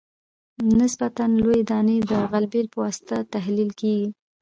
نسبتاً 0.79 1.23
لویې 1.39 1.61
دانې 1.69 1.97
د 2.11 2.13
غلبیل 2.31 2.67
په 2.73 2.77
واسطه 2.83 3.15
تحلیل 3.33 3.69
کیږي 3.79 4.09